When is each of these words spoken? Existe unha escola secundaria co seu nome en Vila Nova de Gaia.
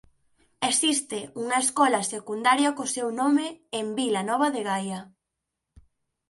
Existe 0.71 1.19
unha 1.41 1.57
escola 1.65 2.01
secundaria 2.13 2.69
co 2.77 2.85
seu 2.95 3.07
nome 3.21 3.47
en 3.79 3.85
Vila 3.97 4.21
Nova 4.29 4.47
de 4.55 4.61
Gaia. 4.69 4.99